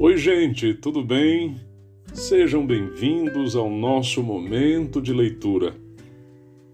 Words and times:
Oi, 0.00 0.16
gente, 0.16 0.74
tudo 0.74 1.02
bem? 1.02 1.56
Sejam 2.14 2.64
bem-vindos 2.64 3.56
ao 3.56 3.68
nosso 3.68 4.22
momento 4.22 5.02
de 5.02 5.12
leitura. 5.12 5.74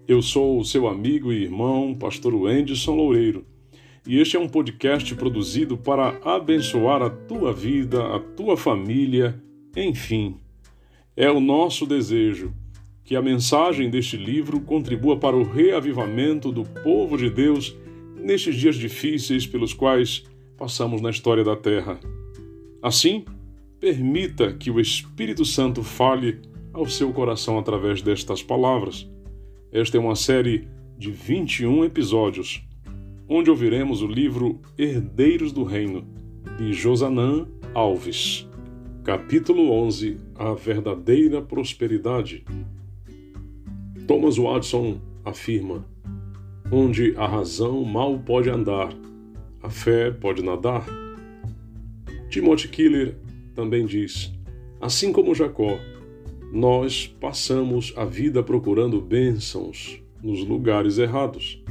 Eu 0.07 0.21
sou 0.21 0.59
o 0.59 0.63
seu 0.63 0.87
amigo 0.87 1.33
e 1.33 1.41
irmão, 1.41 1.95
Pastor 1.95 2.35
Wenderson 2.35 2.93
Loureiro, 2.93 3.43
e 4.05 4.19
este 4.19 4.37
é 4.37 4.39
um 4.39 4.47
podcast 4.47 5.15
produzido 5.15 5.75
para 5.75 6.19
abençoar 6.23 7.01
a 7.01 7.09
tua 7.09 7.51
vida, 7.51 8.15
a 8.15 8.19
tua 8.19 8.55
família, 8.55 9.41
enfim. 9.75 10.37
É 11.17 11.31
o 11.31 11.39
nosso 11.39 11.87
desejo 11.87 12.53
que 13.03 13.15
a 13.15 13.23
mensagem 13.23 13.89
deste 13.89 14.17
livro 14.17 14.61
contribua 14.61 15.17
para 15.17 15.35
o 15.35 15.41
reavivamento 15.41 16.51
do 16.51 16.63
povo 16.63 17.17
de 17.17 17.31
Deus 17.31 17.75
nestes 18.15 18.55
dias 18.55 18.75
difíceis 18.75 19.47
pelos 19.47 19.73
quais 19.73 20.23
passamos 20.55 21.01
na 21.01 21.09
história 21.09 21.43
da 21.43 21.55
Terra. 21.55 21.99
Assim, 22.85 23.25
permita 23.79 24.53
que 24.53 24.69
o 24.69 24.79
Espírito 24.79 25.43
Santo 25.43 25.81
fale 25.81 26.39
ao 26.71 26.85
seu 26.85 27.11
coração 27.11 27.57
através 27.57 27.99
destas 27.99 28.43
palavras. 28.43 29.09
Esta 29.71 29.97
é 29.97 29.99
uma 29.99 30.15
série 30.15 30.67
de 30.95 31.09
21 31.09 31.83
episódios, 31.83 32.63
onde 33.27 33.49
ouviremos 33.49 34.03
o 34.03 34.07
livro 34.07 34.61
Herdeiros 34.77 35.51
do 35.51 35.63
Reino, 35.63 36.05
de 36.59 36.73
Josanã 36.73 37.47
Alves. 37.73 38.47
Capítulo 39.03 39.71
11 39.71 40.17
A 40.35 40.53
Verdadeira 40.53 41.41
Prosperidade. 41.41 42.45
Thomas 44.05 44.37
Watson 44.37 45.01
afirma: 45.25 45.83
Onde 46.71 47.15
a 47.17 47.25
razão 47.25 47.83
mal 47.83 48.19
pode 48.19 48.51
andar, 48.51 48.93
a 49.63 49.71
fé 49.71 50.11
pode 50.11 50.43
nadar. 50.43 51.04
Timothy 52.35 52.67
Keller 52.67 53.15
também 53.55 53.85
diz: 53.85 54.29
Assim 54.81 55.13
como 55.13 55.33
Jacó, 55.33 55.79
nós 56.51 57.07
passamos 57.07 57.93
a 57.95 58.03
vida 58.03 58.43
procurando 58.43 58.99
bênçãos 58.99 60.01
nos 60.21 60.43
lugares 60.45 60.97
errados. 60.97 61.63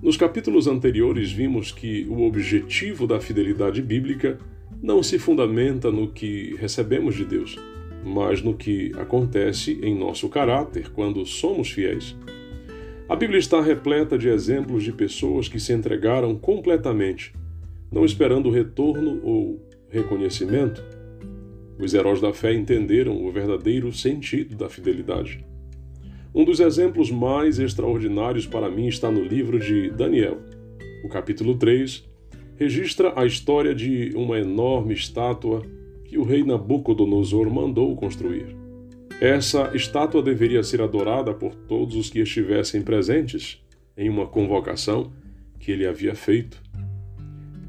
Nos 0.00 0.16
capítulos 0.16 0.68
anteriores, 0.68 1.32
vimos 1.32 1.72
que 1.72 2.06
o 2.08 2.22
objetivo 2.22 3.04
da 3.04 3.18
fidelidade 3.18 3.82
bíblica 3.82 4.38
não 4.80 5.02
se 5.02 5.18
fundamenta 5.18 5.90
no 5.90 6.12
que 6.12 6.54
recebemos 6.54 7.16
de 7.16 7.24
Deus, 7.24 7.58
mas 8.04 8.40
no 8.42 8.54
que 8.54 8.92
acontece 8.96 9.76
em 9.82 9.98
nosso 9.98 10.28
caráter 10.28 10.88
quando 10.90 11.26
somos 11.26 11.68
fiéis. 11.68 12.16
A 13.08 13.16
Bíblia 13.16 13.40
está 13.40 13.60
repleta 13.60 14.16
de 14.16 14.28
exemplos 14.28 14.84
de 14.84 14.92
pessoas 14.92 15.48
que 15.48 15.58
se 15.58 15.72
entregaram 15.72 16.36
completamente 16.36 17.32
não 17.92 18.04
esperando 18.04 18.50
retorno 18.50 19.20
ou 19.22 19.60
reconhecimento, 19.88 20.82
os 21.78 21.92
heróis 21.92 22.20
da 22.20 22.32
fé 22.32 22.54
entenderam 22.54 23.22
o 23.24 23.30
verdadeiro 23.30 23.92
sentido 23.92 24.56
da 24.56 24.68
fidelidade. 24.68 25.44
Um 26.34 26.44
dos 26.44 26.60
exemplos 26.60 27.10
mais 27.10 27.58
extraordinários 27.58 28.46
para 28.46 28.70
mim 28.70 28.86
está 28.86 29.10
no 29.10 29.22
livro 29.22 29.58
de 29.58 29.90
Daniel. 29.90 30.38
O 31.04 31.08
capítulo 31.08 31.56
3 31.56 32.08
registra 32.56 33.12
a 33.14 33.26
história 33.26 33.74
de 33.74 34.12
uma 34.14 34.38
enorme 34.38 34.94
estátua 34.94 35.62
que 36.04 36.16
o 36.16 36.22
rei 36.22 36.42
Nabucodonosor 36.42 37.52
mandou 37.52 37.94
construir. 37.96 38.56
Essa 39.20 39.70
estátua 39.74 40.22
deveria 40.22 40.62
ser 40.62 40.80
adorada 40.80 41.34
por 41.34 41.54
todos 41.54 41.96
os 41.96 42.08
que 42.08 42.20
estivessem 42.20 42.82
presentes 42.82 43.62
em 43.96 44.08
uma 44.08 44.26
convocação 44.26 45.12
que 45.58 45.70
ele 45.70 45.86
havia 45.86 46.14
feito. 46.14 46.62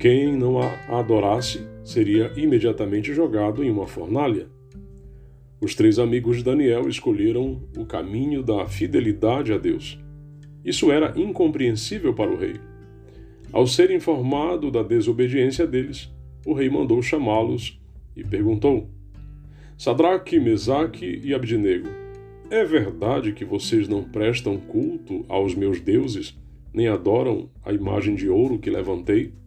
Quem 0.03 0.35
não 0.35 0.59
a 0.59 0.99
adorasse 0.99 1.65
seria 1.81 2.29
imediatamente 2.35 3.13
jogado 3.13 3.63
em 3.63 3.71
uma 3.71 3.87
fornalha. 3.87 4.49
Os 5.61 5.75
três 5.75 5.97
amigos 5.97 6.35
de 6.35 6.43
Daniel 6.43 6.89
escolheram 6.89 7.63
o 7.77 7.85
caminho 7.85 8.43
da 8.43 8.65
fidelidade 8.65 9.53
a 9.53 9.57
Deus. 9.57 9.97
Isso 10.61 10.91
era 10.91 11.17
incompreensível 11.17 12.13
para 12.13 12.29
o 12.29 12.35
rei. 12.37 12.55
Ao 13.53 13.65
ser 13.65 13.91
informado 13.91 14.69
da 14.69 14.83
desobediência 14.83 15.65
deles, 15.65 16.13
o 16.45 16.51
rei 16.51 16.69
mandou 16.69 17.01
chamá-los 17.01 17.81
e 18.13 18.25
perguntou: 18.25 18.89
Sadraque, 19.77 20.37
Mesaque 20.37 21.21
e 21.23 21.33
Abdinego, 21.33 21.87
é 22.49 22.65
verdade 22.65 23.31
que 23.31 23.45
vocês 23.45 23.87
não 23.87 24.03
prestam 24.03 24.57
culto 24.57 25.23
aos 25.29 25.55
meus 25.55 25.79
deuses, 25.79 26.37
nem 26.73 26.89
adoram 26.89 27.49
a 27.63 27.71
imagem 27.71 28.15
de 28.15 28.27
ouro 28.27 28.59
que 28.59 28.69
levantei? 28.69 29.41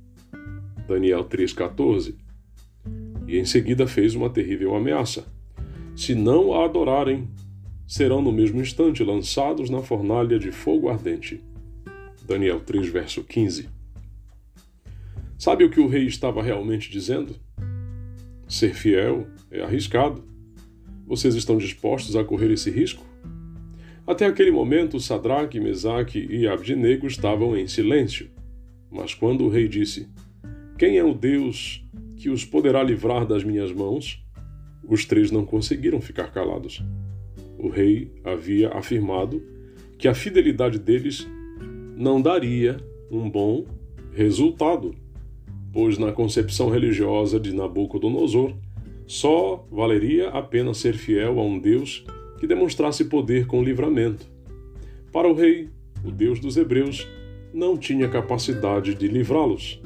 Daniel 0.86 1.24
3,14. 1.24 2.14
E 3.26 3.38
em 3.38 3.44
seguida 3.44 3.86
fez 3.86 4.14
uma 4.14 4.30
terrível 4.30 4.74
ameaça: 4.74 5.26
Se 5.94 6.14
não 6.14 6.52
a 6.52 6.64
adorarem, 6.64 7.28
serão 7.86 8.22
no 8.22 8.32
mesmo 8.32 8.60
instante 8.60 9.02
lançados 9.02 9.70
na 9.70 9.82
fornalha 9.82 10.38
de 10.38 10.50
fogo 10.52 10.88
ardente. 10.88 11.42
Daniel 12.26 12.60
3, 12.60 12.88
verso 12.88 13.22
15. 13.22 13.68
Sabe 15.38 15.64
o 15.64 15.70
que 15.70 15.80
o 15.80 15.86
rei 15.86 16.06
estava 16.06 16.42
realmente 16.42 16.90
dizendo? 16.90 17.36
Ser 18.48 18.74
fiel 18.74 19.26
é 19.50 19.62
arriscado. 19.62 20.24
Vocês 21.06 21.34
estão 21.34 21.58
dispostos 21.58 22.16
a 22.16 22.24
correr 22.24 22.50
esse 22.52 22.70
risco? 22.70 23.04
Até 24.06 24.24
aquele 24.26 24.50
momento, 24.50 25.00
Sadraque, 25.00 25.60
Mesaque 25.60 26.26
e 26.30 26.46
Abdinego 26.46 27.06
estavam 27.06 27.56
em 27.56 27.66
silêncio. 27.66 28.30
Mas 28.90 29.14
quando 29.14 29.44
o 29.44 29.48
rei 29.48 29.68
disse: 29.68 30.08
quem 30.78 30.98
é 30.98 31.04
o 31.04 31.14
Deus 31.14 31.82
que 32.16 32.28
os 32.28 32.44
poderá 32.44 32.82
livrar 32.82 33.26
das 33.26 33.42
minhas 33.42 33.72
mãos? 33.72 34.22
Os 34.86 35.04
três 35.06 35.30
não 35.30 35.44
conseguiram 35.44 36.00
ficar 36.00 36.30
calados. 36.30 36.82
O 37.58 37.68
rei 37.68 38.12
havia 38.22 38.68
afirmado 38.68 39.42
que 39.98 40.06
a 40.06 40.14
fidelidade 40.14 40.78
deles 40.78 41.26
não 41.96 42.20
daria 42.20 42.76
um 43.10 43.30
bom 43.30 43.64
resultado, 44.12 44.94
pois 45.72 45.96
na 45.96 46.12
concepção 46.12 46.68
religiosa 46.68 47.40
de 47.40 47.54
Nabucodonosor 47.54 48.54
só 49.06 49.66
valeria 49.70 50.28
a 50.28 50.42
pena 50.42 50.74
ser 50.74 50.94
fiel 50.94 51.40
a 51.40 51.42
um 51.42 51.58
Deus 51.58 52.04
que 52.38 52.46
demonstrasse 52.46 53.06
poder 53.06 53.46
com 53.46 53.62
livramento. 53.62 54.26
Para 55.10 55.26
o 55.26 55.34
rei, 55.34 55.70
o 56.04 56.10
Deus 56.10 56.38
dos 56.38 56.58
Hebreus 56.58 57.08
não 57.54 57.78
tinha 57.78 58.08
capacidade 58.08 58.94
de 58.94 59.08
livrá-los. 59.08 59.80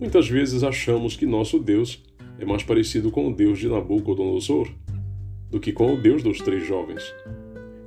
Muitas 0.00 0.28
vezes 0.28 0.62
achamos 0.62 1.16
que 1.16 1.26
nosso 1.26 1.58
Deus 1.58 2.04
é 2.38 2.44
mais 2.44 2.62
parecido 2.62 3.10
com 3.10 3.28
o 3.28 3.34
Deus 3.34 3.58
de 3.58 3.68
Nabucodonosor 3.68 4.70
do 5.50 5.58
que 5.58 5.72
com 5.72 5.94
o 5.94 6.00
Deus 6.00 6.22
dos 6.22 6.38
três 6.38 6.64
jovens. 6.64 7.02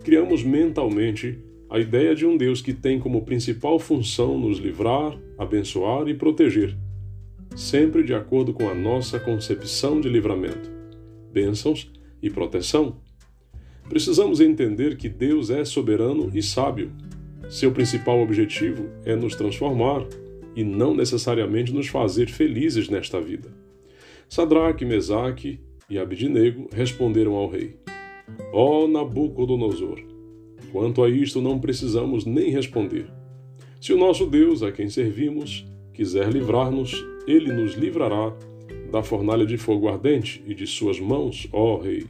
Criamos 0.04 0.44
mentalmente 0.44 1.40
a 1.70 1.80
ideia 1.80 2.14
de 2.14 2.26
um 2.26 2.36
Deus 2.36 2.62
que 2.62 2.74
tem 2.74 3.00
como 3.00 3.22
principal 3.22 3.80
função 3.80 4.38
nos 4.38 4.58
livrar, 4.58 5.18
abençoar 5.38 6.10
e 6.10 6.14
proteger, 6.14 6.76
sempre 7.56 8.04
de 8.04 8.14
acordo 8.14 8.52
com 8.52 8.68
a 8.68 8.76
nossa 8.76 9.18
concepção 9.18 10.02
de 10.02 10.10
livramento, 10.10 10.70
bênçãos 11.32 11.90
e 12.22 12.30
proteção. 12.30 12.98
Precisamos 13.88 14.42
entender 14.42 14.98
que 14.98 15.08
Deus 15.08 15.50
é 15.50 15.64
soberano 15.64 16.30
e 16.34 16.44
sábio. 16.44 16.92
Seu 17.50 17.72
principal 17.72 18.22
objetivo 18.22 18.90
é 19.06 19.16
nos 19.16 19.34
transformar 19.36 20.06
e 20.56 20.64
não 20.64 20.94
necessariamente 20.94 21.74
nos 21.74 21.88
fazer 21.88 22.28
felizes 22.28 22.90
nesta 22.90 23.20
vida. 23.20 23.50
Sadraque, 24.28 24.86
Mesaque 24.86 25.60
e 25.90 25.98
Abidnego 25.98 26.70
responderam 26.72 27.36
ao 27.36 27.50
rei: 27.50 27.76
Ó 28.54 28.84
oh, 28.84 28.88
Nabucodonosor, 28.88 30.02
quanto 30.72 31.04
a 31.04 31.10
isto 31.10 31.42
não 31.42 31.60
precisamos 31.60 32.26
nem 32.26 32.50
responder. 32.50 33.08
Se 33.80 33.92
o 33.92 33.98
nosso 33.98 34.26
Deus, 34.26 34.62
a 34.62 34.72
quem 34.72 34.90
servimos, 34.90 35.66
quiser 35.94 36.32
livrar-nos, 36.32 36.94
ele 37.28 37.52
nos 37.52 37.74
livrará 37.74 38.32
da 38.92 39.02
fornalha 39.02 39.46
de 39.46 39.58
fogo 39.58 39.88
ardente 39.88 40.44
e 40.46 40.54
de 40.54 40.68
suas 40.68 41.00
mãos, 41.00 41.48
ó 41.52 41.78
Rei. 41.78 42.06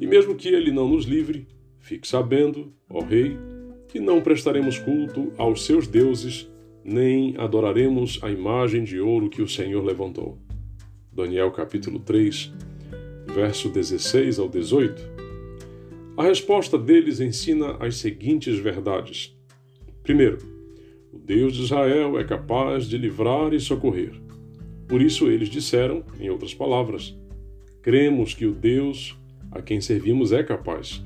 E 0.00 0.06
mesmo 0.06 0.34
que 0.34 0.48
ele 0.48 0.72
não 0.72 0.88
nos 0.88 1.04
livre, 1.04 1.46
fique 1.78 2.08
sabendo, 2.08 2.72
ó 2.88 3.00
Rei, 3.00 3.36
que 3.88 4.00
não 4.00 4.20
prestaremos 4.20 4.78
culto 4.78 5.32
aos 5.36 5.64
seus 5.64 5.86
deuses 5.86 6.49
nem 6.84 7.36
adoraremos 7.36 8.18
a 8.22 8.30
imagem 8.30 8.84
de 8.84 9.00
ouro 9.00 9.28
que 9.28 9.42
o 9.42 9.48
Senhor 9.48 9.84
levantou. 9.84 10.38
Daniel 11.12 11.50
capítulo 11.50 11.98
3, 11.98 12.52
verso 13.34 13.68
16 13.68 14.38
ao 14.38 14.48
18. 14.48 15.02
A 16.16 16.24
resposta 16.24 16.78
deles 16.78 17.20
ensina 17.20 17.76
as 17.80 17.96
seguintes 17.96 18.58
verdades. 18.58 19.36
Primeiro, 20.02 20.38
o 21.12 21.18
Deus 21.18 21.54
de 21.54 21.62
Israel 21.62 22.18
é 22.18 22.24
capaz 22.24 22.86
de 22.86 22.96
livrar 22.96 23.52
e 23.52 23.60
socorrer. 23.60 24.12
Por 24.88 25.00
isso 25.00 25.28
eles 25.28 25.48
disseram, 25.48 26.04
em 26.18 26.30
outras 26.30 26.54
palavras, 26.54 27.16
cremos 27.82 28.34
que 28.34 28.46
o 28.46 28.52
Deus 28.52 29.16
a 29.50 29.60
quem 29.60 29.80
servimos 29.80 30.32
é 30.32 30.42
capaz. 30.42 31.04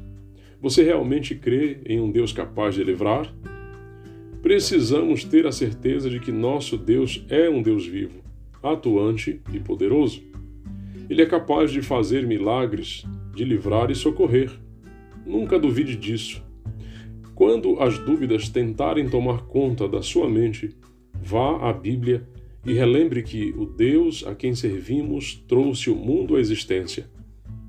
Você 0.60 0.82
realmente 0.82 1.34
crê 1.34 1.78
em 1.86 2.00
um 2.00 2.10
Deus 2.10 2.32
capaz 2.32 2.74
de 2.74 2.82
livrar? 2.82 3.34
Precisamos 4.44 5.24
ter 5.24 5.46
a 5.46 5.52
certeza 5.52 6.10
de 6.10 6.20
que 6.20 6.30
nosso 6.30 6.76
Deus 6.76 7.24
é 7.30 7.48
um 7.48 7.62
Deus 7.62 7.86
vivo, 7.86 8.20
atuante 8.62 9.40
e 9.50 9.58
poderoso. 9.58 10.22
Ele 11.08 11.22
é 11.22 11.26
capaz 11.26 11.70
de 11.70 11.80
fazer 11.80 12.26
milagres, 12.26 13.06
de 13.34 13.42
livrar 13.42 13.90
e 13.90 13.94
socorrer. 13.94 14.50
Nunca 15.24 15.58
duvide 15.58 15.96
disso. 15.96 16.44
Quando 17.34 17.80
as 17.80 17.98
dúvidas 17.98 18.50
tentarem 18.50 19.08
tomar 19.08 19.46
conta 19.46 19.88
da 19.88 20.02
sua 20.02 20.28
mente, 20.28 20.76
vá 21.14 21.70
à 21.70 21.72
Bíblia 21.72 22.28
e 22.66 22.74
relembre 22.74 23.22
que 23.22 23.54
o 23.56 23.64
Deus 23.64 24.26
a 24.26 24.34
quem 24.34 24.54
servimos 24.54 25.42
trouxe 25.48 25.88
o 25.88 25.96
mundo 25.96 26.36
à 26.36 26.40
existência. 26.40 27.06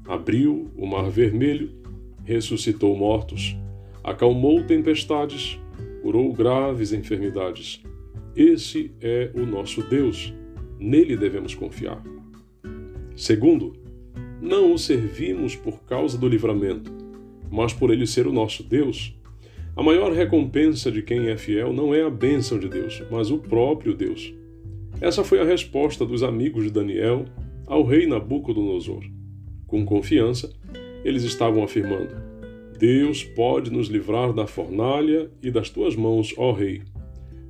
Abriu 0.05 0.69
o 0.75 0.85
Mar 0.85 1.09
Vermelho, 1.09 1.71
ressuscitou 2.25 2.97
mortos, 2.97 3.55
acalmou 4.03 4.61
tempestades, 4.65 5.57
curou 6.05 6.31
graves 6.31 6.93
enfermidades. 6.93 7.81
Esse 8.35 8.91
é 9.01 9.31
o 9.33 9.43
nosso 9.43 9.81
Deus. 9.81 10.31
Nele 10.79 11.17
devemos 11.17 11.55
confiar. 11.55 11.99
Segundo, 13.15 13.73
não 14.39 14.71
o 14.71 14.77
servimos 14.77 15.55
por 15.55 15.83
causa 15.83 16.15
do 16.15 16.27
livramento, 16.27 16.93
mas 17.49 17.73
por 17.73 17.89
ele 17.89 18.05
ser 18.05 18.27
o 18.27 18.31
nosso 18.31 18.61
Deus. 18.61 19.17
A 19.75 19.81
maior 19.81 20.11
recompensa 20.11 20.91
de 20.91 21.01
quem 21.01 21.29
é 21.29 21.37
fiel 21.37 21.73
não 21.73 21.91
é 21.91 22.03
a 22.03 22.09
bênção 22.11 22.59
de 22.59 22.69
Deus, 22.69 23.01
mas 23.09 23.31
o 23.31 23.39
próprio 23.39 23.95
Deus. 23.95 24.31
Essa 25.01 25.23
foi 25.23 25.39
a 25.39 25.43
resposta 25.43 26.05
dos 26.05 26.21
amigos 26.21 26.65
de 26.65 26.69
Daniel 26.69 27.25
ao 27.65 27.83
rei 27.83 28.05
Nabucodonosor. 28.05 29.03
Com 29.65 29.83
confiança, 29.83 30.53
eles 31.03 31.23
estavam 31.23 31.63
afirmando: 31.63 32.15
Deus 32.77 33.23
pode 33.23 33.71
nos 33.71 33.87
livrar 33.87 34.33
da 34.33 34.45
fornalha 34.45 35.31
e 35.41 35.49
das 35.49 35.69
tuas 35.69 35.95
mãos, 35.95 36.33
ó 36.37 36.51
rei. 36.51 36.81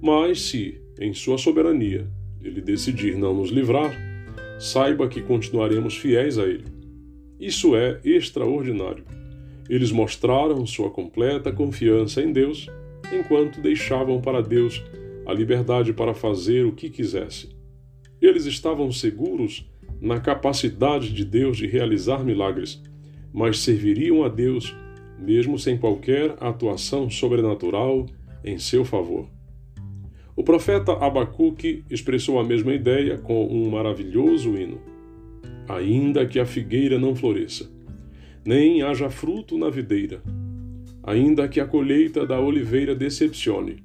Mas 0.02 0.42
se, 0.42 0.80
em 1.00 1.14
sua 1.14 1.38
soberania, 1.38 2.08
ele 2.44 2.62
decidir 2.62 3.18
não 3.18 3.34
nos 3.34 3.50
livrar, 3.50 3.92
saiba 4.60 5.08
que 5.08 5.22
continuaremos 5.22 5.98
fiéis 5.98 6.38
a 6.38 6.44
ele. 6.44 6.66
Isso 7.40 7.76
é 7.76 8.00
extraordinário. 8.04 9.04
Eles 9.68 9.92
mostraram 9.92 10.66
sua 10.66 10.92
completa 10.92 11.52
confiança 11.52 12.22
em 12.22 12.32
Deus 12.32 12.70
enquanto 13.12 13.62
deixavam 13.62 14.22
para 14.22 14.42
Deus 14.42 14.84
a 15.26 15.34
liberdade 15.34 15.92
para 15.92 16.14
fazer 16.14 16.66
o 16.66 16.72
que 16.72 16.90
quisesse. 16.90 17.50
Eles 18.22 18.46
estavam 18.46 18.92
seguros 18.92 19.68
na 20.00 20.20
capacidade 20.20 21.12
de 21.12 21.26
Deus 21.26 21.58
de 21.58 21.66
realizar 21.66 22.24
milagres, 22.24 22.82
mas 23.34 23.60
serviriam 23.60 24.24
a 24.24 24.30
Deus 24.30 24.74
mesmo 25.20 25.58
sem 25.58 25.78
qualquer 25.78 26.36
atuação 26.40 27.10
sobrenatural 27.10 28.06
em 28.44 28.58
seu 28.58 28.84
favor. 28.86 29.28
O 30.36 30.44
profeta 30.44 30.92
Abacuque 30.94 31.86
expressou 31.90 32.40
a 32.40 32.44
mesma 32.44 32.74
ideia 32.74 33.18
com 33.18 33.48
um 33.48 33.70
maravilhoso 33.70 34.58
hino. 34.58 34.80
Ainda 35.68 36.26
que 36.26 36.40
a 36.40 36.46
figueira 36.46 37.00
não 37.00 37.16
floresça, 37.16 37.70
nem 38.46 38.84
haja 38.84 39.10
fruto 39.10 39.58
na 39.58 39.70
videira, 39.70 40.22
ainda 41.02 41.48
que 41.48 41.60
a 41.60 41.66
colheita 41.66 42.26
da 42.26 42.40
oliveira 42.40 42.94
decepcione, 42.94 43.82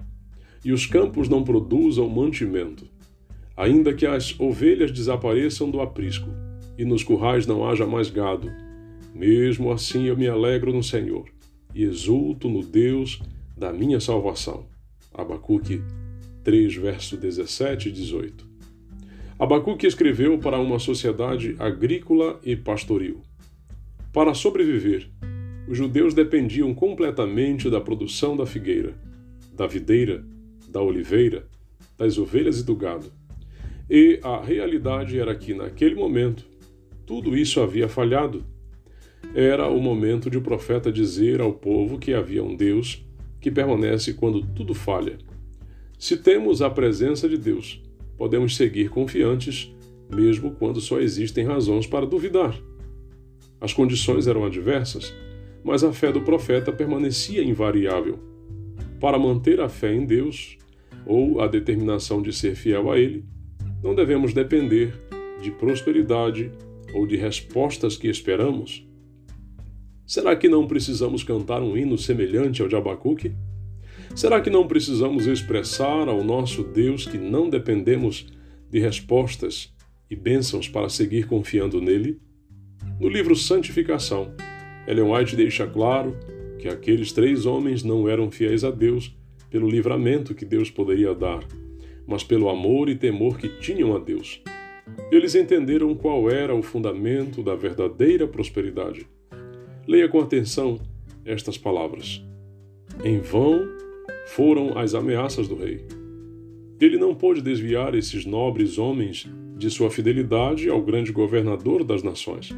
e 0.65 0.73
os 0.73 0.85
campos 0.87 1.29
não 1.29 1.43
produzam 1.43 2.09
mantimento, 2.09 2.85
ainda 3.57 3.95
que 3.95 4.05
as 4.05 4.39
ovelhas 4.39 4.91
desapareçam 4.91 5.71
do 5.71 5.81
aprisco, 5.81 6.29
e 6.77 6.85
nos 6.85 7.03
currais 7.03 7.47
não 7.47 7.67
haja 7.67 7.87
mais 7.87 8.11
gado, 8.11 8.51
mesmo 9.15 9.73
assim 9.73 10.05
eu 10.05 10.17
me 10.17 10.29
alegro 10.29 10.73
no 10.73 10.83
Senhor, 10.83 11.29
e 11.75 11.85
exulto 11.85 12.49
no 12.49 12.63
Deus 12.63 13.21
da 13.57 13.73
minha 13.73 14.01
salvação. 14.01 14.67
Abacuque 15.13 15.83
3, 16.43 16.75
verso 16.77 17.17
17 17.17 17.89
e 17.89 17.93
18. 17.93 18.49
Abacuque 19.39 19.87
escreveu 19.87 20.39
para 20.39 20.59
uma 20.59 20.79
sociedade 20.79 21.57
agrícola 21.59 22.39
e 22.45 22.55
pastoril. 22.55 23.23
Para 24.13 24.35
sobreviver, 24.35 25.09
os 25.69 25.79
judeus 25.79 26.15
dependiam 26.15 26.75
completamente 26.75 27.71
da 27.71 27.81
produção 27.81 28.37
da 28.37 28.45
figueira, 28.45 28.95
da 29.55 29.67
videira, 29.67 30.25
da 30.69 30.83
oliveira, 30.83 31.47
das 31.97 32.19
ovelhas 32.19 32.61
e 32.61 32.65
do 32.65 32.75
gado. 32.75 33.13
E 33.89 34.21
a 34.23 34.41
realidade 34.41 35.19
era 35.19 35.35
que, 35.35 35.55
naquele 35.55 35.95
momento, 35.95 36.45
tudo 37.07 37.37
isso 37.37 37.61
havia 37.61 37.89
falhado. 37.89 38.45
Era 39.35 39.69
o 39.69 39.81
momento 39.81 40.29
de 40.29 40.39
o 40.39 40.43
profeta 40.43 40.91
dizer 40.91 41.41
ao 41.41 41.53
povo 41.53 41.99
que 41.99 42.13
havia 42.13 42.43
um 42.43 42.57
Deus 42.57 43.05
que 43.41 43.51
permanece 43.51 44.15
quando 44.15 44.43
tudo 44.43 44.75
falha. 44.75 45.19
Se 45.99 46.17
temos 46.17 46.63
a 46.63 46.71
presença 46.71 47.29
de 47.29 47.37
Deus, 47.37 47.83
podemos 48.17 48.57
seguir 48.57 48.91
confiantes, 48.91 49.75
mesmo 50.11 50.53
quando 50.53 50.81
só 50.81 51.01
existem 51.01 51.45
razões 51.45 51.87
para 51.87 52.07
duvidar. 52.07 52.59
As 53.61 53.73
condições 53.73 54.27
eram 54.27 54.45
adversas, 54.45 55.15
mas 55.63 55.85
a 55.85 55.93
fé 55.93 56.11
do 56.11 56.23
profeta 56.23 56.73
permanecia 56.73 57.43
invariável. 57.43 58.19
Para 58.99 59.19
manter 59.19 59.61
a 59.61 59.69
fé 59.69 59.95
em 59.95 60.05
Deus, 60.05 60.59
ou 61.07 61.41
a 61.41 61.47
determinação 61.47 62.21
de 62.23 62.33
ser 62.33 62.55
fiel 62.55 62.91
a 62.91 62.99
Ele, 62.99 63.25
não 63.83 63.95
devemos 63.95 64.33
depender 64.33 64.93
de 65.41 65.51
prosperidade 65.51 66.51
ou 66.95 67.07
de 67.07 67.17
respostas 67.17 67.97
que 67.97 68.09
esperamos. 68.09 68.87
Será 70.11 70.35
que 70.35 70.49
não 70.49 70.67
precisamos 70.67 71.23
cantar 71.23 71.63
um 71.63 71.77
hino 71.77 71.97
semelhante 71.97 72.61
ao 72.61 72.67
de 72.67 72.75
Abacuque? 72.75 73.31
Será 74.17 74.41
que 74.41 74.51
não 74.51 74.67
precisamos 74.67 75.25
expressar 75.29 76.09
ao 76.09 76.25
nosso 76.25 76.65
Deus 76.65 77.07
que 77.07 77.17
não 77.17 77.49
dependemos 77.49 78.27
de 78.69 78.81
respostas 78.81 79.73
e 80.11 80.17
bênçãos 80.17 80.69
para 80.69 80.89
seguir 80.89 81.29
confiando 81.29 81.81
nele? 81.81 82.19
No 82.99 83.09
livro 83.09 83.37
Santificação, 83.37 84.35
Ellen 84.85 85.13
White 85.13 85.37
deixa 85.37 85.65
claro 85.65 86.19
que 86.59 86.67
aqueles 86.67 87.13
três 87.13 87.47
homens 87.47 87.85
não 87.85 88.09
eram 88.09 88.33
fiéis 88.33 88.65
a 88.65 88.73
Deus 88.73 89.17
pelo 89.49 89.71
livramento 89.71 90.35
que 90.35 90.45
Deus 90.45 90.69
poderia 90.69 91.15
dar, 91.15 91.47
mas 92.05 92.25
pelo 92.25 92.49
amor 92.49 92.89
e 92.89 92.97
temor 92.97 93.39
que 93.39 93.61
tinham 93.61 93.95
a 93.95 94.01
Deus. 94.01 94.43
Eles 95.13 95.37
entenderam 95.37 95.95
qual 95.95 96.29
era 96.29 96.53
o 96.53 96.65
fundamento 96.65 97.45
da 97.45 97.55
verdadeira 97.55 98.27
prosperidade. 98.27 99.07
Leia 99.91 100.09
com 100.09 100.21
atenção 100.21 100.79
estas 101.25 101.59
palavras. 101.59 102.25
Em 103.03 103.19
vão 103.19 103.67
foram 104.29 104.79
as 104.79 104.95
ameaças 104.95 105.49
do 105.49 105.57
rei. 105.57 105.85
Ele 106.81 106.97
não 106.97 107.13
pôde 107.13 107.43
desviar 107.43 107.97
esses 107.97 108.25
nobres 108.25 108.79
homens 108.79 109.29
de 109.57 109.69
sua 109.69 109.91
fidelidade 109.91 110.69
ao 110.69 110.81
grande 110.81 111.11
governador 111.11 111.83
das 111.83 112.05
nações. 112.05 112.51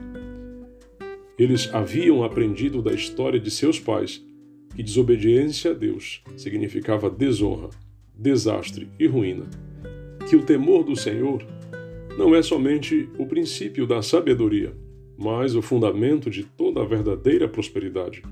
Eles 1.39 1.73
haviam 1.73 2.23
aprendido 2.23 2.83
da 2.83 2.93
história 2.93 3.41
de 3.41 3.51
seus 3.51 3.81
pais 3.81 4.23
que 4.77 4.83
desobediência 4.83 5.71
a 5.71 5.75
Deus 5.75 6.23
significava 6.37 7.09
desonra, 7.09 7.71
desastre 8.15 8.91
e 8.99 9.07
ruína. 9.07 9.47
Que 10.29 10.37
o 10.37 10.45
temor 10.45 10.85
do 10.85 10.95
Senhor 10.95 11.43
não 12.19 12.35
é 12.35 12.43
somente 12.43 13.09
o 13.17 13.25
princípio 13.25 13.87
da 13.87 14.03
sabedoria, 14.03 14.77
mas 15.23 15.55
o 15.55 15.63
fundamento 15.63 16.29
de 16.29 16.43
toda 16.43 16.83
a 16.83 16.85
verdadeira 16.85 17.49
prosperidade. 17.49 18.23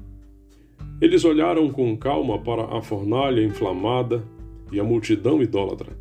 Eles 1.01 1.25
olharam 1.25 1.71
com 1.71 1.97
calma 1.97 2.39
para 2.39 2.77
a 2.77 2.83
fornalha 2.83 3.43
inflamada 3.43 4.25
e 4.73 4.81
a 4.81 4.85
multidão 4.85 5.41
idólatra. 5.41 5.97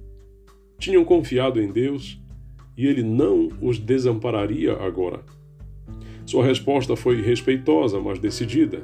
Tinham 0.79 1.05
confiado 1.05 1.61
em 1.61 1.71
Deus 1.71 2.19
e 2.75 2.87
ele 2.87 3.03
não 3.03 3.49
os 3.61 3.77
desampararia 3.77 4.73
agora. 4.73 5.21
Sua 6.25 6.43
resposta 6.43 6.95
foi 6.95 7.21
respeitosa, 7.21 7.99
mas 7.99 8.17
decidida. 8.17 8.83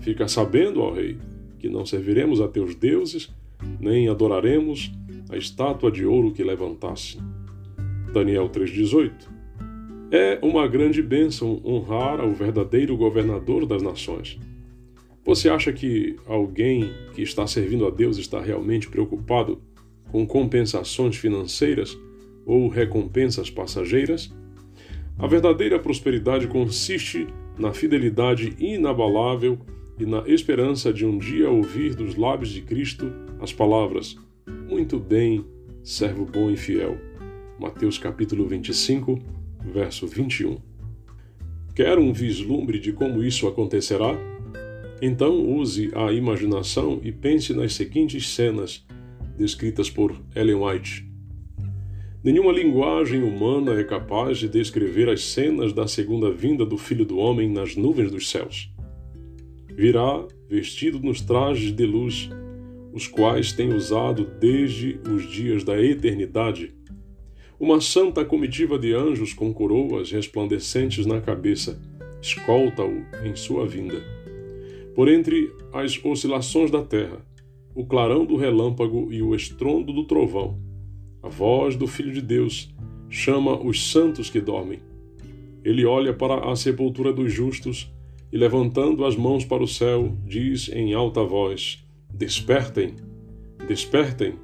Fica 0.00 0.26
sabendo, 0.26 0.80
ó 0.80 0.92
rei, 0.92 1.18
que 1.58 1.68
não 1.68 1.86
serviremos 1.86 2.40
a 2.40 2.48
teus 2.48 2.74
deuses, 2.74 3.32
nem 3.78 4.08
adoraremos 4.08 4.92
a 5.30 5.36
estátua 5.36 5.90
de 5.90 6.04
ouro 6.04 6.32
que 6.32 6.42
levantasse. 6.42 7.18
Daniel 8.12 8.48
3,18 8.48 9.37
É 10.10 10.38
uma 10.40 10.66
grande 10.66 11.02
bênção 11.02 11.60
honrar 11.62 12.18
ao 12.18 12.32
verdadeiro 12.32 12.96
governador 12.96 13.66
das 13.66 13.82
nações. 13.82 14.38
Você 15.22 15.50
acha 15.50 15.70
que 15.70 16.16
alguém 16.24 16.90
que 17.14 17.20
está 17.20 17.46
servindo 17.46 17.86
a 17.86 17.90
Deus 17.90 18.16
está 18.16 18.40
realmente 18.40 18.88
preocupado 18.88 19.60
com 20.10 20.26
compensações 20.26 21.16
financeiras 21.16 21.98
ou 22.46 22.68
recompensas 22.68 23.50
passageiras? 23.50 24.34
A 25.18 25.26
verdadeira 25.26 25.78
prosperidade 25.78 26.46
consiste 26.46 27.26
na 27.58 27.74
fidelidade 27.74 28.56
inabalável 28.58 29.58
e 29.98 30.06
na 30.06 30.26
esperança 30.26 30.90
de 30.90 31.04
um 31.04 31.18
dia 31.18 31.50
ouvir 31.50 31.94
dos 31.94 32.16
lábios 32.16 32.48
de 32.48 32.62
Cristo 32.62 33.12
as 33.40 33.52
palavras: 33.52 34.16
Muito 34.70 34.98
bem, 34.98 35.44
servo 35.82 36.24
bom 36.24 36.50
e 36.50 36.56
fiel. 36.56 36.96
Mateus 37.60 37.98
capítulo 37.98 38.46
25, 38.46 39.20
verso 39.68 40.06
21. 40.06 40.58
Quer 41.74 41.98
um 41.98 42.12
vislumbre 42.12 42.78
de 42.78 42.92
como 42.92 43.22
isso 43.22 43.46
acontecerá? 43.46 44.16
Então 45.00 45.46
use 45.46 45.90
a 45.94 46.12
imaginação 46.12 47.00
e 47.04 47.12
pense 47.12 47.54
nas 47.54 47.74
seguintes 47.74 48.28
cenas 48.30 48.84
descritas 49.36 49.88
por 49.88 50.20
Ellen 50.34 50.56
White. 50.56 51.06
Nenhuma 52.24 52.50
linguagem 52.50 53.22
humana 53.22 53.78
é 53.78 53.84
capaz 53.84 54.38
de 54.38 54.48
descrever 54.48 55.08
as 55.08 55.22
cenas 55.22 55.72
da 55.72 55.86
segunda 55.86 56.32
vinda 56.32 56.66
do 56.66 56.76
Filho 56.76 57.04
do 57.04 57.16
Homem 57.16 57.48
nas 57.48 57.76
nuvens 57.76 58.10
dos 58.10 58.28
céus. 58.28 58.72
Virá 59.72 60.26
vestido 60.50 60.98
nos 60.98 61.20
trajes 61.20 61.70
de 61.70 61.86
luz, 61.86 62.28
os 62.92 63.06
quais 63.06 63.52
tem 63.52 63.72
usado 63.72 64.24
desde 64.40 64.98
os 65.08 65.30
dias 65.30 65.62
da 65.62 65.80
eternidade. 65.80 66.74
Uma 67.60 67.80
santa 67.80 68.24
comitiva 68.24 68.78
de 68.78 68.94
anjos 68.94 69.32
com 69.32 69.52
coroas 69.52 70.12
resplandecentes 70.12 71.04
na 71.04 71.20
cabeça 71.20 71.80
escolta-o 72.22 73.04
em 73.26 73.34
sua 73.34 73.66
vinda. 73.66 74.00
Por 74.94 75.08
entre 75.08 75.52
as 75.72 75.98
oscilações 76.04 76.70
da 76.70 76.82
terra, 76.82 77.20
o 77.74 77.84
clarão 77.84 78.24
do 78.24 78.36
relâmpago 78.36 79.12
e 79.12 79.20
o 79.20 79.34
estrondo 79.34 79.92
do 79.92 80.04
trovão, 80.04 80.56
a 81.20 81.28
voz 81.28 81.74
do 81.74 81.88
Filho 81.88 82.12
de 82.12 82.22
Deus 82.22 82.72
chama 83.10 83.60
os 83.60 83.90
santos 83.90 84.30
que 84.30 84.40
dormem. 84.40 84.78
Ele 85.64 85.84
olha 85.84 86.14
para 86.14 86.52
a 86.52 86.54
sepultura 86.54 87.12
dos 87.12 87.32
justos 87.32 87.92
e, 88.32 88.38
levantando 88.38 89.04
as 89.04 89.16
mãos 89.16 89.44
para 89.44 89.64
o 89.64 89.68
céu, 89.68 90.16
diz 90.24 90.68
em 90.68 90.94
alta 90.94 91.24
voz: 91.24 91.84
Despertem, 92.14 92.94
despertem, 93.66 94.34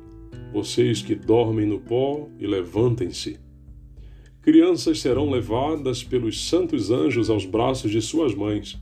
vocês 0.55 1.03
que 1.03 1.17
dormem 1.17 1.67
no 1.67 1.81
pó, 1.81 2.29
e 2.39 2.47
levantem-se. 2.47 3.41
Crianças 4.41 5.01
serão 5.01 5.29
levadas 5.29 6.05
pelos 6.05 6.47
santos 6.47 6.93
anjos 6.93 7.29
aos 7.29 7.45
braços 7.45 7.91
de 7.91 8.01
suas 8.01 8.37
mães. 8.37 8.81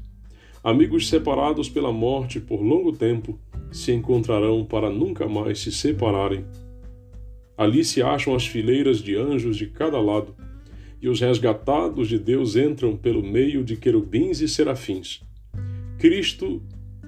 Amigos 0.63 1.09
separados 1.09 1.71
pela 1.71 1.91
morte 1.91 2.39
por 2.39 2.61
longo 2.61 2.93
tempo 2.93 3.41
se 3.73 3.91
encontrarão 3.91 4.67
para 4.67 4.91
nunca 4.91 5.27
mais 5.27 5.61
se 5.61 5.73
separarem. 5.73 6.45
Ali 7.57 7.83
se 7.83 8.03
acham 8.03 8.35
as 8.35 8.47
fileiras 8.47 8.99
de 8.99 9.17
anjos 9.17 9.57
de 9.57 9.69
cada 9.69 9.99
lado, 9.99 10.37
e 11.01 11.09
os 11.09 11.21
resgatados 11.21 12.07
de 12.07 12.19
Deus 12.19 12.55
entram 12.55 12.99
pelo 12.99 13.23
meio 13.23 13.65
de 13.65 13.79
querubins 13.79 14.43
e 14.43 14.49
serafins. 14.49 15.23
Cristo 15.99 16.63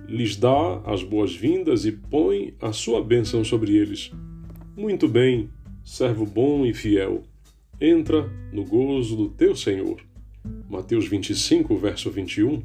lhes 0.08 0.36
dá 0.36 0.80
as 0.86 1.02
boas-vindas 1.02 1.84
e 1.84 1.92
põe 1.92 2.54
a 2.62 2.72
sua 2.72 3.04
bênção 3.04 3.44
sobre 3.44 3.76
eles. 3.76 4.10
Muito 4.76 5.06
bem, 5.06 5.50
servo 5.84 6.26
bom 6.26 6.66
e 6.66 6.74
fiel, 6.74 7.22
entra 7.80 8.28
no 8.52 8.64
gozo 8.64 9.14
do 9.14 9.28
teu 9.28 9.54
Senhor. 9.54 10.00
Mateus 10.68 11.06
25, 11.06 11.76
verso 11.76 12.10
21. 12.10 12.60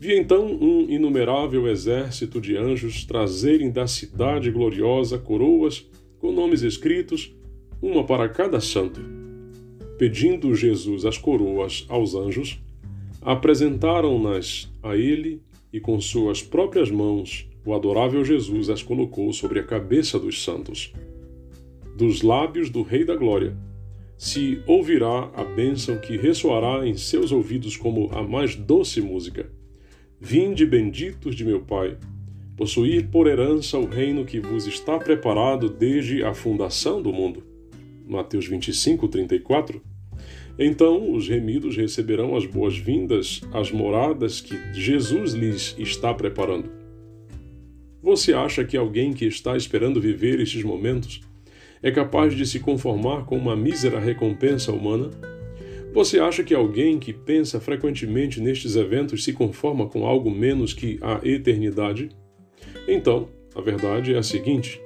Vi 0.00 0.18
então 0.18 0.44
um 0.44 0.90
inumerável 0.90 1.68
exército 1.68 2.40
de 2.40 2.56
anjos 2.56 3.04
trazerem 3.04 3.70
da 3.70 3.86
cidade 3.86 4.50
gloriosa 4.50 5.16
coroas 5.16 5.88
com 6.18 6.32
nomes 6.32 6.62
escritos, 6.62 7.32
uma 7.80 8.04
para 8.04 8.28
cada 8.28 8.60
santo. 8.60 9.00
Pedindo 9.96 10.52
Jesus 10.56 11.04
as 11.04 11.18
coroas 11.18 11.86
aos 11.88 12.16
anjos, 12.16 12.60
apresentaram-nas 13.20 14.68
a 14.82 14.96
ele 14.96 15.40
e 15.72 15.78
com 15.78 16.00
suas 16.00 16.42
próprias 16.42 16.90
mãos 16.90 17.48
o 17.64 17.72
adorável 17.72 18.24
Jesus 18.24 18.68
as 18.68 18.82
colocou 18.82 19.32
sobre 19.32 19.60
a 19.60 19.62
cabeça 19.62 20.18
dos 20.18 20.42
santos. 20.42 20.92
Dos 21.96 22.22
lábios 22.22 22.70
do 22.70 22.82
Rei 22.82 23.04
da 23.04 23.14
Glória 23.14 23.56
se 24.16 24.62
ouvirá 24.66 25.30
a 25.34 25.44
bênção 25.44 25.98
que 25.98 26.16
ressoará 26.16 26.86
em 26.86 26.96
seus 26.96 27.32
ouvidos 27.32 27.76
como 27.76 28.08
a 28.12 28.22
mais 28.22 28.54
doce 28.54 29.00
música. 29.00 29.50
Vinde 30.20 30.64
benditos 30.64 31.34
de 31.34 31.44
meu 31.44 31.60
Pai 31.60 31.98
possuir 32.56 33.08
por 33.08 33.26
herança 33.26 33.76
o 33.78 33.86
reino 33.86 34.24
que 34.24 34.38
vos 34.38 34.66
está 34.66 34.98
preparado 34.98 35.68
desde 35.68 36.22
a 36.22 36.32
fundação 36.32 37.02
do 37.02 37.12
mundo. 37.12 37.42
Mateus 38.06 38.46
25, 38.46 39.08
34. 39.08 39.82
Então 40.58 41.12
os 41.12 41.28
remidos 41.28 41.76
receberão 41.76 42.36
as 42.36 42.46
boas-vindas 42.46 43.40
às 43.52 43.70
moradas 43.70 44.40
que 44.40 44.56
Jesus 44.72 45.32
lhes 45.32 45.74
está 45.78 46.14
preparando. 46.14 46.70
Você 48.02 48.32
acha 48.32 48.64
que 48.64 48.76
alguém 48.76 49.12
que 49.12 49.24
está 49.24 49.56
esperando 49.56 50.00
viver 50.00 50.40
estes 50.40 50.62
momentos 50.62 51.20
é 51.82 51.90
capaz 51.90 52.34
de 52.34 52.46
se 52.46 52.60
conformar 52.60 53.24
com 53.24 53.36
uma 53.36 53.56
mísera 53.56 53.98
recompensa 53.98 54.72
humana? 54.72 55.10
Você 55.92 56.18
acha 56.18 56.42
que 56.42 56.54
alguém 56.54 56.98
que 56.98 57.12
pensa 57.12 57.60
frequentemente 57.60 58.40
nestes 58.40 58.76
eventos 58.76 59.24
se 59.24 59.32
conforma 59.32 59.86
com 59.86 60.06
algo 60.06 60.30
menos 60.30 60.72
que 60.72 60.98
a 61.02 61.20
eternidade? 61.22 62.10
Então, 62.88 63.28
a 63.54 63.60
verdade 63.60 64.14
é 64.14 64.18
a 64.18 64.22
seguinte: 64.22 64.80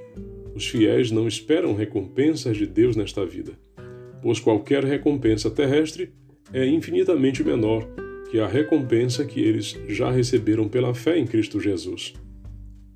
os 0.54 0.66
fiéis 0.66 1.10
não 1.10 1.28
esperam 1.28 1.74
recompensas 1.74 2.56
de 2.56 2.66
Deus 2.66 2.96
nesta 2.96 3.24
vida, 3.24 3.52
pois 4.22 4.40
qualquer 4.40 4.82
recompensa 4.84 5.50
terrestre 5.50 6.12
é 6.52 6.66
infinitamente 6.66 7.44
menor 7.44 7.86
que 8.30 8.40
a 8.40 8.46
recompensa 8.46 9.24
que 9.24 9.40
eles 9.40 9.78
já 9.86 10.10
receberam 10.10 10.68
pela 10.68 10.94
fé 10.94 11.18
em 11.18 11.26
Cristo 11.26 11.60
Jesus. 11.60 12.14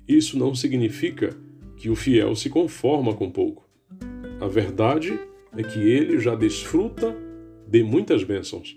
Isso 0.05 0.37
não 0.37 0.53
significa 0.53 1.29
que 1.77 1.89
o 1.89 1.95
fiel 1.95 2.35
se 2.35 2.49
conforma 2.49 3.13
com 3.13 3.31
pouco. 3.31 3.70
A 4.41 4.47
verdade 4.47 5.19
é 5.55 5.61
que 5.61 5.77
ele 5.77 6.19
já 6.19 6.33
desfruta 6.33 7.15
de 7.67 7.83
muitas 7.83 8.23
bênçãos. 8.23 8.75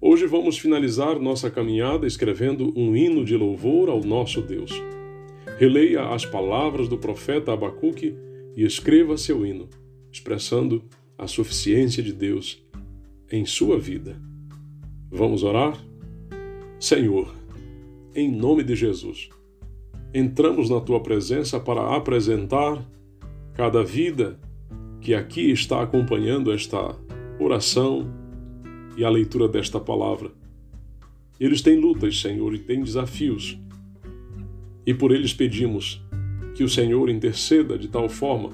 Hoje 0.00 0.26
vamos 0.26 0.58
finalizar 0.58 1.20
nossa 1.20 1.48
caminhada 1.48 2.04
escrevendo 2.04 2.76
um 2.76 2.96
hino 2.96 3.24
de 3.24 3.36
louvor 3.36 3.88
ao 3.88 4.00
nosso 4.00 4.42
Deus. 4.42 4.72
Releia 5.56 6.08
as 6.08 6.26
palavras 6.26 6.88
do 6.88 6.98
profeta 6.98 7.52
Abacuque 7.52 8.16
e 8.56 8.64
escreva 8.64 9.16
seu 9.16 9.46
hino, 9.46 9.68
expressando 10.10 10.82
a 11.16 11.28
suficiência 11.28 12.02
de 12.02 12.12
Deus 12.12 12.60
em 13.30 13.46
sua 13.46 13.78
vida. 13.78 14.20
Vamos 15.08 15.44
orar? 15.44 15.78
Senhor, 16.80 17.32
em 18.16 18.28
nome 18.28 18.64
de 18.64 18.74
Jesus, 18.74 19.30
entramos 20.12 20.68
na 20.68 20.80
tua 20.80 20.98
presença 20.98 21.60
para 21.60 21.94
apresentar 21.94 22.84
cada 23.54 23.84
vida 23.84 24.40
que 25.02 25.14
aqui 25.14 25.50
está 25.50 25.82
acompanhando 25.82 26.52
esta 26.52 26.96
oração 27.38 28.10
e 28.96 29.04
a 29.04 29.10
leitura 29.10 29.48
desta 29.48 29.78
palavra. 29.78 30.30
Eles 31.38 31.60
têm 31.60 31.78
lutas, 31.78 32.20
Senhor, 32.20 32.54
e 32.54 32.58
têm 32.58 32.82
desafios 32.82 33.58
e 34.86 34.92
por 34.92 35.12
eles 35.12 35.32
pedimos 35.32 36.02
que 36.54 36.64
o 36.64 36.68
Senhor 36.68 37.08
interceda 37.08 37.78
de 37.78 37.88
tal 37.88 38.08
forma 38.08 38.50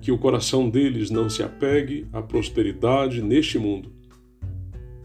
que 0.00 0.10
o 0.10 0.18
coração 0.18 0.68
deles 0.68 1.10
não 1.10 1.28
se 1.28 1.42
apegue 1.42 2.06
à 2.12 2.20
prosperidade 2.20 3.22
neste 3.22 3.58
mundo, 3.58 3.92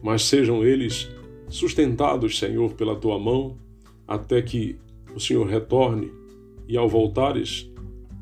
mas 0.01 0.24
sejam 0.24 0.63
eles 0.63 1.10
sustentados, 1.50 2.39
Senhor, 2.39 2.74
pela 2.74 2.96
tua 2.96 3.19
mão, 3.19 3.57
até 4.07 4.41
que 4.41 4.77
o 5.15 5.19
Senhor 5.19 5.46
retorne 5.48 6.12
e, 6.67 6.75
ao 6.75 6.89
voltares, 6.89 7.72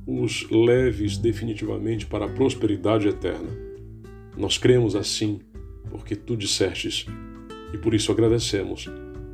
os 0.05 0.49
leves 0.49 1.17
definitivamente 1.17 2.05
para 2.05 2.25
a 2.25 2.29
prosperidade 2.29 3.07
eterna. 3.07 3.49
Nós 4.37 4.57
cremos 4.57 4.95
assim, 4.95 5.39
porque 5.89 6.15
tu 6.15 6.35
dissestes, 6.35 7.05
e 7.73 7.77
por 7.77 7.93
isso 7.93 8.11
agradecemos, 8.11 8.87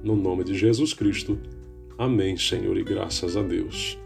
no 0.04 0.16
nome 0.16 0.44
de 0.44 0.58
Jesus 0.58 0.94
Cristo. 0.94 1.38
Amém, 1.98 2.38
Senhor, 2.38 2.78
e 2.78 2.84
graças 2.84 3.36
a 3.36 3.42
Deus. 3.42 3.98